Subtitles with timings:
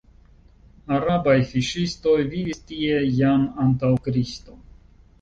[0.97, 4.63] Arabaj fiŝistoj vivis tie jam antaŭ Kristo.